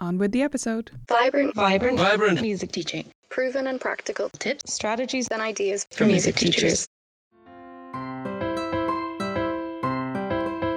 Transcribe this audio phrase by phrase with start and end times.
[0.00, 0.90] On with the episode.
[1.08, 2.40] Vibrant, Vibrant, Vibrant.
[2.40, 3.04] music teaching.
[3.28, 6.88] proven and practical Tips, strategies and ideas for music teachers.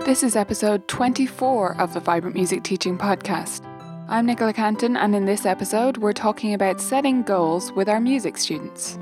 [0.06, 3.66] This is episode 24 of the Vibrant Music Teaching Podcast.
[4.10, 8.38] I'm Nicola Cantan, and in this episode, we're talking about setting goals with our music
[8.38, 8.98] students.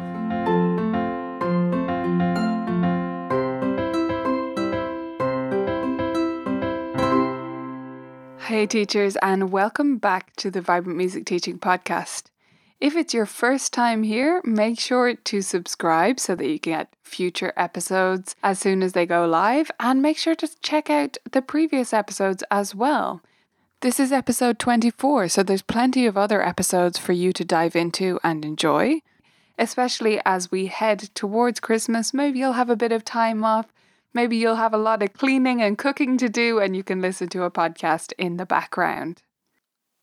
[8.51, 12.23] Hey, teachers, and welcome back to the Vibrant Music Teaching Podcast.
[12.81, 17.53] If it's your first time here, make sure to subscribe so that you get future
[17.55, 21.93] episodes as soon as they go live, and make sure to check out the previous
[21.93, 23.21] episodes as well.
[23.79, 28.19] This is episode 24, so there's plenty of other episodes for you to dive into
[28.21, 28.99] and enjoy.
[29.57, 33.67] Especially as we head towards Christmas, maybe you'll have a bit of time off.
[34.13, 37.29] Maybe you'll have a lot of cleaning and cooking to do, and you can listen
[37.29, 39.23] to a podcast in the background.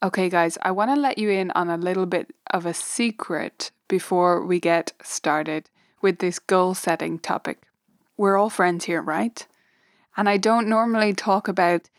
[0.01, 3.71] Okay, guys, I want to let you in on a little bit of a secret
[3.87, 5.69] before we get started
[6.01, 7.63] with this goal setting topic.
[8.17, 9.45] We're all friends here, right?
[10.17, 11.89] And I don't normally talk about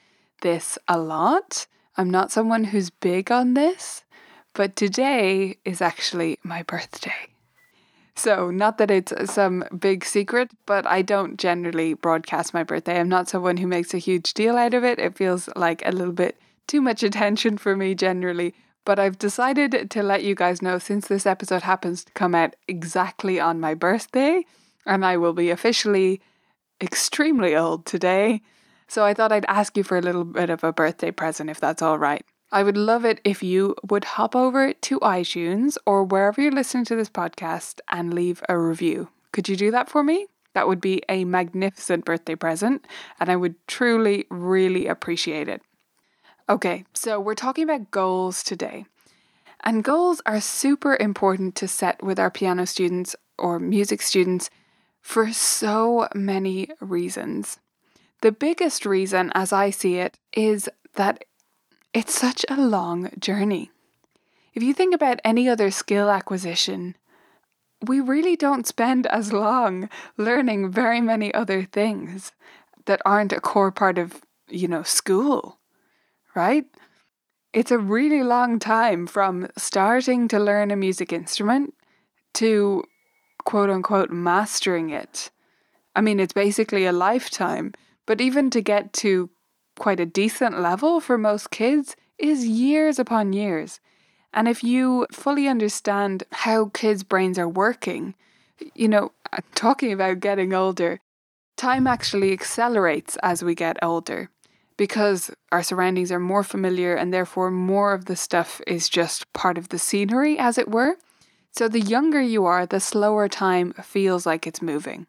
[0.43, 1.67] this a lot.
[1.97, 4.05] I'm not someone who's big on this,
[4.55, 7.30] but today is actually my birthday.
[8.21, 13.01] So, not that it's some big secret, but I don't generally broadcast my birthday.
[13.01, 14.99] I'm not someone who makes a huge deal out of it.
[14.99, 16.39] It feels like a little bit
[16.69, 18.53] too much attention for me generally.
[18.85, 22.57] But I've decided to let you guys know since this episode happens to come out
[22.69, 24.45] exactly on my birthday,
[24.85, 26.21] and I will be officially
[26.79, 28.43] extremely old today.
[28.87, 31.59] So I thought I'd ask you for a little bit of a birthday present if
[31.59, 32.27] that's all right.
[32.53, 36.85] I would love it if you would hop over to iTunes or wherever you're listening
[36.87, 39.09] to this podcast and leave a review.
[39.33, 40.27] Could you do that for me?
[40.55, 42.85] That would be a magnificent birthday present,
[43.21, 45.63] and I would truly, really appreciate it.
[46.49, 48.85] Okay, so we're talking about goals today.
[49.63, 54.51] And goals are super important to set with our piano students or music students
[55.01, 57.61] for so many reasons.
[58.23, 61.25] The biggest reason, as I see it, is that
[61.93, 63.71] it's such a long journey.
[64.55, 66.97] If you think about any other skill acquisition,
[67.83, 72.33] we really don't spend as long learning very many other things
[72.87, 75.59] that aren't a core part of, you know, school,
[76.35, 76.67] right?
[77.53, 81.75] It's a really long time from starting to learn a music instrument
[82.35, 82.85] to
[83.45, 85.31] quote unquote mastering it.
[85.97, 87.73] I mean, it's basically a lifetime,
[88.07, 89.31] but even to get to
[89.81, 93.81] quite a decent level for most kids is years upon years.
[94.35, 98.15] And if you fully understand how kids' brains are working,
[98.75, 99.13] you know,
[99.55, 101.01] talking about getting older,
[101.57, 104.29] time actually accelerates as we get older
[104.77, 109.57] because our surroundings are more familiar and therefore more of the stuff is just part
[109.57, 110.97] of the scenery, as it were.
[111.53, 115.07] So the younger you are, the slower time feels like it's moving.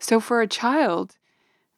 [0.00, 1.16] So for a child,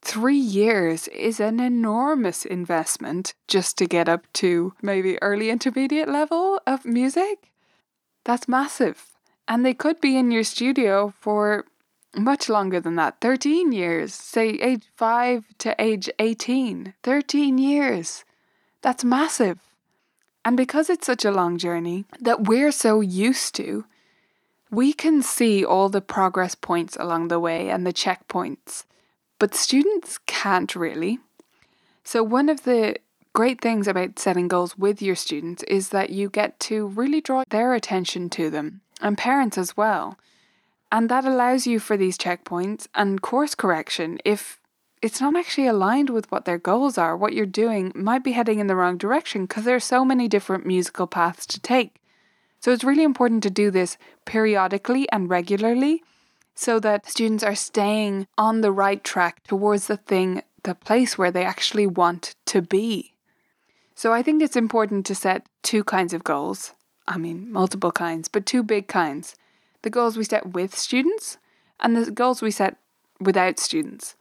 [0.00, 6.60] Three years is an enormous investment just to get up to maybe early intermediate level
[6.66, 7.50] of music.
[8.25, 9.14] That's massive.
[9.47, 11.64] And they could be in your studio for
[12.17, 16.94] much longer than that 13 years, say age 5 to age 18.
[17.02, 18.25] 13 years.
[18.82, 19.58] That's massive.
[20.44, 23.84] And because it's such a long journey that we're so used to,
[24.70, 28.84] we can see all the progress points along the way and the checkpoints
[29.38, 31.19] but students can't really.
[32.05, 32.96] So, one of the
[33.32, 37.44] great things about setting goals with your students is that you get to really draw
[37.50, 40.19] their attention to them and parents as well.
[40.90, 44.61] And that allows you for these checkpoints and course correction if
[45.00, 47.17] it's not actually aligned with what their goals are.
[47.17, 50.26] What you're doing might be heading in the wrong direction because there are so many
[50.26, 52.00] different musical paths to take.
[52.61, 56.02] So it's really important to do this periodically and regularly
[56.58, 61.31] so that students are staying on the right track towards the thing, the place where
[61.31, 63.14] they actually want to be.
[63.94, 66.72] So I think it's important to set two kinds of goals.
[67.06, 69.37] I mean, multiple kinds, but two big kinds.
[69.82, 71.38] The goals we set with students
[71.78, 72.76] and the goals we set
[73.20, 74.16] without students.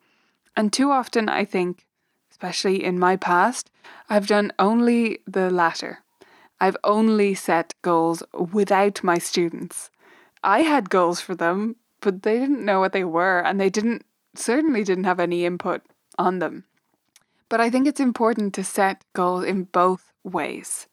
[0.55, 1.87] And too often, I think,
[2.29, 3.71] especially in my past,
[4.11, 6.03] I've done only the latter.
[6.61, 9.89] I've only set goals without my students.
[10.43, 14.05] I had goals for them, but they didn't know what they were and they didn't
[14.33, 15.81] certainly didn't have any input
[16.17, 16.63] on them.
[17.49, 20.87] But I think it's important to set goals in both ways.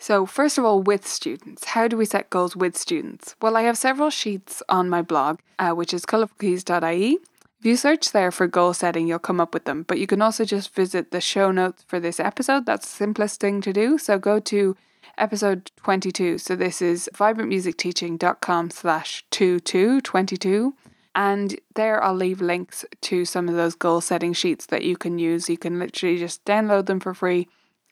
[0.00, 3.36] So, first of all, with students, how do we set goals with students?
[3.40, 7.18] Well, I have several sheets on my blog, uh, which is colourfulkeys.ie.
[7.60, 9.84] If you search there for goal setting, you'll come up with them.
[9.84, 12.66] But you can also just visit the show notes for this episode.
[12.66, 13.98] That's the simplest thing to do.
[13.98, 14.76] So, go to
[15.18, 16.38] episode 22.
[16.38, 20.74] So, this is vibrantmusicteaching.com slash 2222.
[21.16, 25.18] And there I'll leave links to some of those goal setting sheets that you can
[25.18, 25.48] use.
[25.48, 27.48] You can literally just download them for free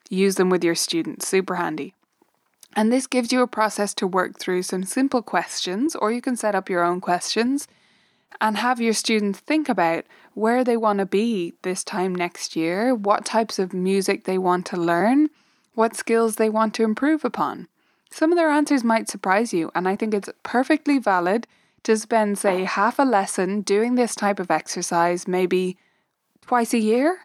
[0.09, 1.27] use them with your students.
[1.27, 1.93] Super handy.
[2.75, 6.35] And this gives you a process to work through some simple questions, or you can
[6.35, 7.67] set up your own questions
[8.41, 12.95] and have your students think about where they want to be this time next year,
[12.95, 15.29] what types of music they want to learn,
[15.75, 17.67] what skills they want to improve upon.
[18.11, 21.47] Some of their answers might surprise you, and I think it's perfectly valid
[21.83, 25.77] to spend, say, half a lesson doing this type of exercise maybe
[26.41, 27.19] twice a year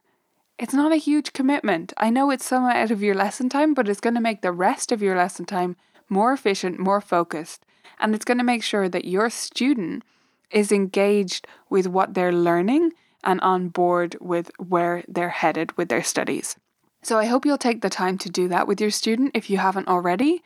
[0.59, 1.93] it's not a huge commitment.
[1.97, 4.53] I know it's some out of your lesson time, but it's going to make the
[4.53, 5.77] rest of your lesson time
[6.09, 7.65] more efficient, more focused,
[8.01, 10.03] and it's going to make sure that your student
[10.51, 12.93] is engaged with what they're learning
[13.23, 16.57] and on board with where they're headed with their studies.
[17.03, 19.59] So I hope you'll take the time to do that with your student if you
[19.59, 20.43] haven't already.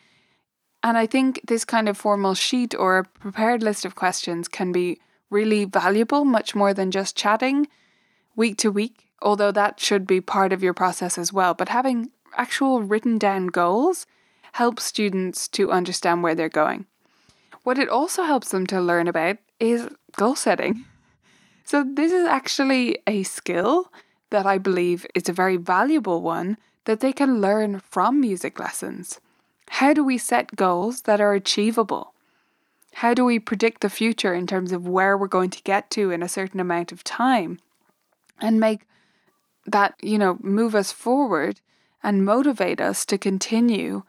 [0.82, 4.72] And I think this kind of formal sheet or a prepared list of questions can
[4.72, 5.00] be
[5.31, 7.69] really valuable, much more than just chatting
[8.37, 11.54] week to week although that should be part of your process as well.
[11.54, 14.06] But having actual written down goals
[14.52, 16.87] helps students to understand where they're going.
[17.62, 20.84] What it also helps them to learn about is goal setting.
[21.64, 23.93] So, this is actually a skill
[24.32, 29.20] that I believe is a very valuable one that they can learn from music lessons.
[29.69, 32.12] How do we set goals that are achievable?
[32.94, 36.11] How do we predict the future in terms of where we're going to get to
[36.11, 37.61] in a certain amount of time?
[38.40, 38.87] And make
[39.67, 41.61] that, you know, move us forward
[42.02, 44.02] and motivate us to continue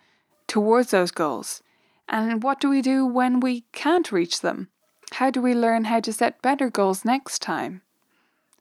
[0.48, 1.62] towards those goals.
[2.10, 4.70] And what do we do when we can't reach them?
[5.14, 7.82] How do we learn how to set better goals next time?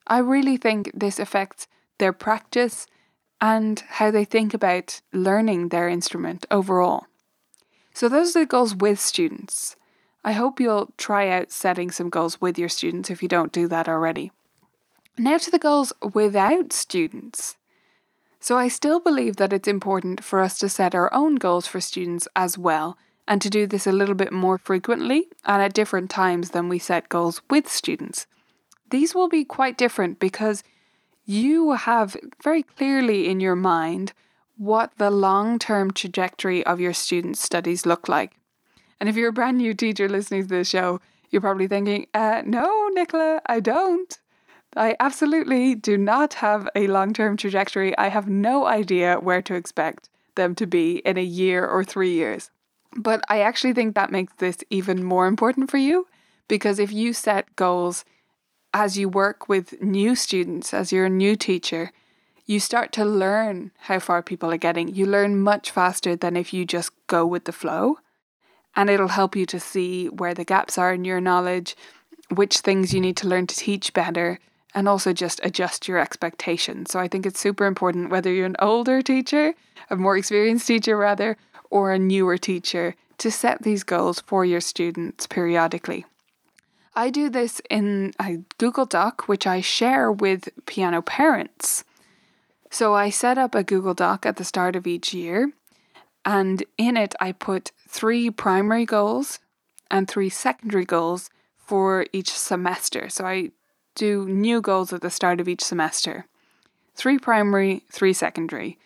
[0.07, 1.69] I really think this affects
[1.99, 2.87] their practice
[3.41, 7.07] and how they think about learning their instrument overall.
[7.95, 9.77] So, those are the goals with students.
[10.25, 13.67] I hope you'll try out setting some goals with your students if you don't do
[13.69, 14.31] that already.
[15.19, 17.57] Now to the goals without students.
[18.41, 21.81] So I still believe that it's important for us to set our own goals for
[21.81, 22.97] students as well,
[23.29, 26.79] and to do this a little bit more frequently and at different times than we
[26.79, 28.27] set goals with students.
[28.93, 30.63] These will be quite different because
[31.25, 34.13] you have very clearly in your mind
[34.59, 38.33] what the long term trajectory of your students' studies look like.
[39.01, 41.01] And if you're a brand new teacher listening to this show,
[41.31, 44.19] you're probably thinking, uh, no, Nicola, I don't.
[44.77, 47.97] I absolutely do not have a long term trajectory.
[47.97, 52.13] I have no idea where to expect them to be in a year or three
[52.13, 52.51] years.
[52.95, 56.07] But I actually think that makes this even more important for you
[56.47, 58.05] because if you set goals
[58.75, 61.93] as you work with new students, as you're a new teacher,
[62.47, 64.89] you start to learn how far people are getting.
[64.89, 67.99] You learn much faster than if you just go with the flow.
[68.75, 71.77] And it'll help you to see where the gaps are in your knowledge,
[72.31, 74.39] which things you need to learn to teach better,
[74.75, 76.91] and also just adjust your expectations.
[76.91, 79.55] So I think it's super important whether you're an older teacher,
[79.91, 81.37] a more experienced teacher rather,
[81.69, 86.07] or a newer teacher to set these goals for your students periodically.
[86.95, 91.85] I do this in a Google Doc, which I share with piano parents.
[92.71, 95.53] So I set up a Google Doc at the start of each year,
[96.25, 99.41] and in it I put three primary goals
[99.91, 103.09] and three secondary goals for each semester.
[103.09, 103.51] So I
[103.95, 106.27] do new goals at the start of each semester
[106.95, 108.79] three primary, three secondary.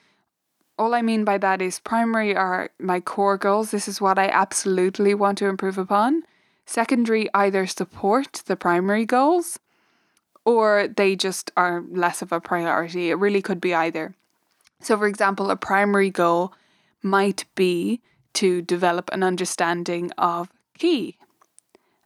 [0.79, 3.71] All I mean by that is primary are my core goals.
[3.71, 6.23] This is what I absolutely want to improve upon.
[6.67, 9.59] Secondary either support the primary goals
[10.45, 13.11] or they just are less of a priority.
[13.11, 14.15] It really could be either.
[14.81, 16.53] So, for example, a primary goal
[17.03, 18.01] might be
[18.35, 21.17] to develop an understanding of key.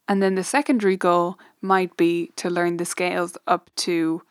[0.07, 4.21] And then the secondary goal might be to learn the scales up to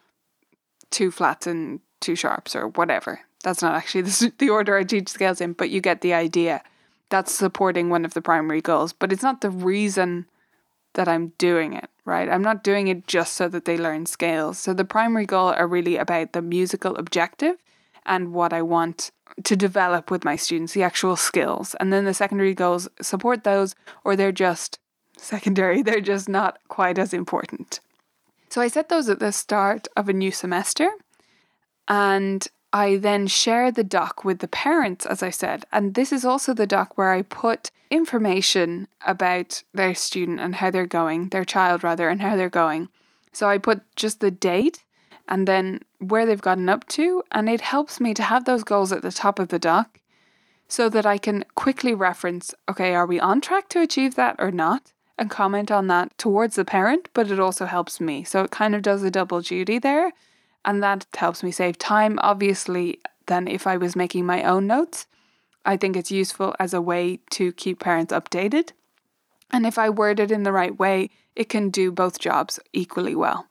[0.90, 3.20] two flats and two sharps or whatever.
[3.44, 6.62] That's not actually the, the order I teach scales in, but you get the idea.
[7.10, 10.26] That's supporting one of the primary goals, but it's not the reason
[10.94, 12.28] that I'm doing it, right?
[12.28, 14.58] I'm not doing it just so that they learn scales.
[14.58, 17.56] So the primary goal are really about the musical objective
[18.06, 19.10] and what I want
[19.44, 21.74] to develop with my students, the actual skills.
[21.78, 23.74] And then the secondary goals support those,
[24.04, 24.78] or they're just
[25.16, 27.80] secondary, they're just not quite as important.
[28.48, 30.90] So I set those at the start of a new semester.
[31.86, 35.64] And I then share the doc with the parents, as I said.
[35.72, 40.70] And this is also the doc where I put information about their student and how
[40.70, 42.88] they're going, their child rather, and how they're going.
[43.32, 44.84] So I put just the date
[45.28, 47.24] and then where they've gotten up to.
[47.32, 49.98] And it helps me to have those goals at the top of the doc
[50.68, 54.52] so that I can quickly reference okay, are we on track to achieve that or
[54.52, 54.92] not?
[55.18, 58.24] And comment on that towards the parent, but it also helps me.
[58.24, 60.12] So it kind of does a double duty there
[60.64, 65.06] and that helps me save time, obviously, than if I was making my own notes.
[65.64, 68.72] I think it's useful as a way to keep parents updated.
[69.50, 73.14] And if I word it in the right way, it can do both jobs equally
[73.14, 73.46] well.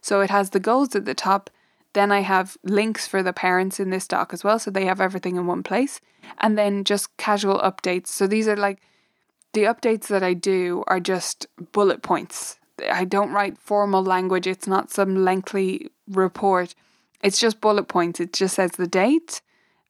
[0.00, 1.50] So it has the goals at the top.
[1.92, 5.00] Then I have links for the parents in this doc as well, so they have
[5.00, 6.00] everything in one place.
[6.38, 8.08] And then just casual updates.
[8.08, 8.80] So these are like
[9.52, 12.59] the updates that I do are just bullet points
[12.90, 14.46] I don't write formal language.
[14.46, 16.74] It's not some lengthy report.
[17.22, 18.20] It's just bullet points.
[18.20, 19.42] It just says the date,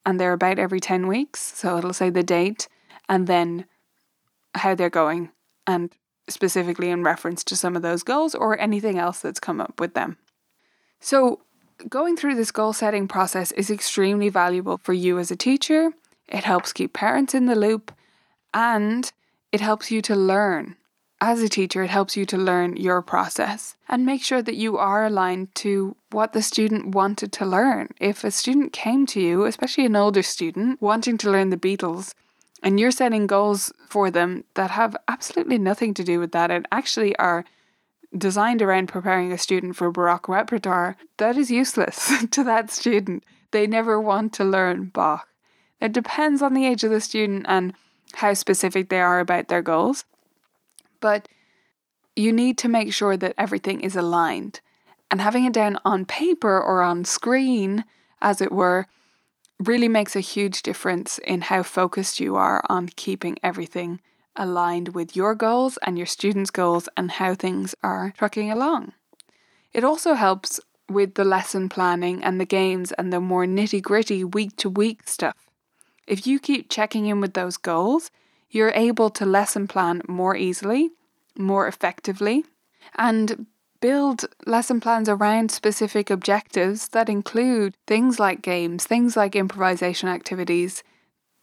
[0.05, 1.39] and they're about every 10 weeks.
[1.39, 2.67] So it'll say the date
[3.07, 3.65] and then
[4.55, 5.29] how they're going,
[5.65, 5.91] and
[6.29, 9.93] specifically in reference to some of those goals or anything else that's come up with
[9.93, 10.17] them.
[10.99, 11.41] So,
[11.89, 15.91] going through this goal setting process is extremely valuable for you as a teacher.
[16.27, 17.91] It helps keep parents in the loop
[18.53, 19.11] and
[19.51, 20.75] it helps you to learn
[21.21, 24.79] as a teacher, it helps you to learn your process and make sure that you
[24.79, 27.89] are aligned to what the student wanted to learn.
[27.99, 32.15] If a student came to you, especially an older student, wanting to learn the Beatles,
[32.63, 36.67] and you're setting goals for them that have absolutely nothing to do with that and
[36.71, 37.45] actually are
[38.17, 43.23] designed around preparing a student for Baroque repertoire, that is useless to that student.
[43.51, 45.27] They never want to learn Bach.
[45.79, 47.73] It depends on the age of the student and
[48.15, 50.03] how specific they are about their goals
[51.01, 51.27] but
[52.15, 54.61] you need to make sure that everything is aligned.
[55.09, 57.83] And having it down on paper or on screen,
[58.21, 58.87] as it were,
[59.59, 63.99] really makes a huge difference in how focused you are on keeping everything
[64.35, 68.93] aligned with your goals and your students' goals and how things are trucking along.
[69.73, 74.23] It also helps with the lesson planning and the games and the more nitty gritty
[74.23, 75.35] week to week stuff.
[76.07, 78.11] If you keep checking in with those goals,
[78.51, 80.91] you're able to lesson plan more easily,
[81.37, 82.45] more effectively,
[82.95, 83.47] and
[83.79, 90.83] build lesson plans around specific objectives that include things like games, things like improvisation activities,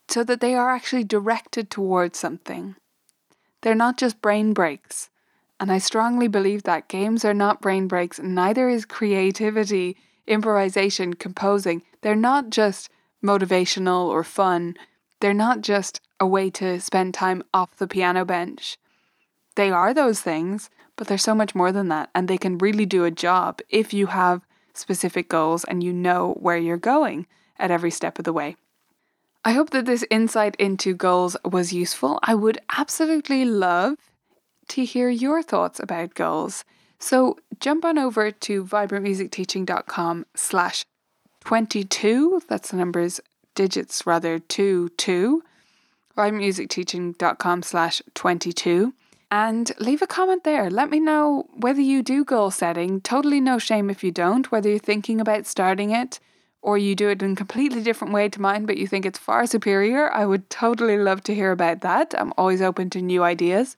[0.08, 2.76] so that they are actually directed towards something.
[3.62, 5.10] They're not just brain breaks.
[5.60, 9.96] And I strongly believe that games are not brain breaks, neither is creativity,
[10.26, 11.82] improvisation, composing.
[12.02, 12.88] They're not just
[13.24, 14.76] motivational or fun.
[15.20, 18.76] They're not just a way to spend time off the piano bench.
[19.56, 22.86] They are those things, but they're so much more than that, and they can really
[22.86, 27.26] do a job if you have specific goals and you know where you're going
[27.58, 28.56] at every step of the way.
[29.44, 32.18] I hope that this insight into goals was useful.
[32.22, 33.96] I would absolutely love
[34.68, 36.64] to hear your thoughts about goals.
[36.98, 40.84] So jump on over to vibrantmusicteaching.com slash
[41.44, 42.42] 22.
[42.48, 43.20] That's the numbers,
[43.54, 45.42] digits rather, 2 2
[46.18, 48.92] vibrantmusicteaching.com slash 22
[49.30, 50.68] and leave a comment there.
[50.68, 53.00] Let me know whether you do goal setting.
[53.00, 56.18] Totally no shame if you don't, whether you're thinking about starting it
[56.60, 59.18] or you do it in a completely different way to mine, but you think it's
[59.18, 60.12] far superior.
[60.12, 62.14] I would totally love to hear about that.
[62.18, 63.76] I'm always open to new ideas.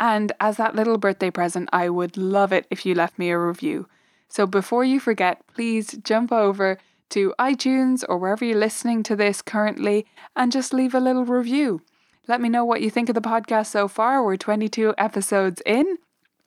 [0.00, 3.38] And as that little birthday present, I would love it if you left me a
[3.38, 3.88] review.
[4.28, 6.78] So before you forget, please jump over
[7.12, 11.80] to iTunes or wherever you're listening to this currently and just leave a little review.
[12.28, 14.24] Let me know what you think of the podcast so far.
[14.24, 15.98] We're 22 episodes in,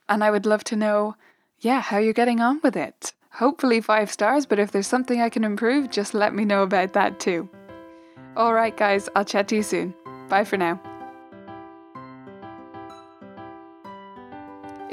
[0.07, 1.15] and I would love to know,
[1.59, 3.13] yeah, how you're getting on with it.
[3.31, 6.93] Hopefully, five stars, but if there's something I can improve, just let me know about
[6.93, 7.49] that too.
[8.37, 9.93] All right, guys, I'll chat to you soon.
[10.29, 10.79] Bye for now.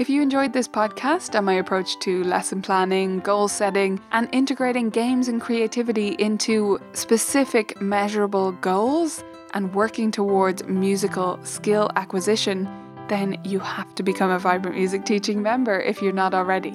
[0.02, 4.90] If you enjoyed this podcast and my approach to lesson planning, goal setting, and integrating
[4.90, 9.22] games and creativity into specific measurable goals
[9.54, 12.68] and working towards musical skill acquisition,
[13.06, 16.74] then you have to become a Vibrant Music Teaching member if you're not already.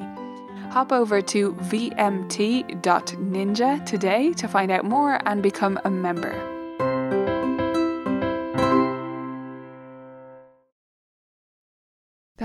[0.69, 2.25] Hop over to vmt.ninja
[3.85, 6.56] today to find out more and become a member.